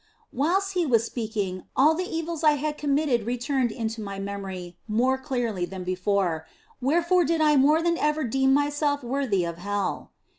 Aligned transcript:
Whilst 0.33 0.73
He 0.73 0.83
was 0.83 1.03
speaking, 1.03 1.65
all 1.75 1.93
the 1.93 2.09
evils 2.11 2.43
I 2.43 2.53
had 2.53 2.75
committed 2.75 3.27
returned 3.27 3.71
into 3.71 4.01
my 4.01 4.17
memory 4.17 4.75
more 4.87 5.15
clearly 5.19 5.63
than 5.63 5.83
before, 5.83 6.47
wherefore 6.81 7.23
did 7.23 7.39
I 7.39 7.55
more 7.55 7.83
than 7.83 7.99
ever 7.99 8.23
deem 8.23 8.51
myself 8.51 9.03
worthy 9.03 9.43
of 9.43 9.57
OF 9.57 9.61
FOLIGNO 9.61 9.69
165 9.69 9.69
hell. 9.69 10.11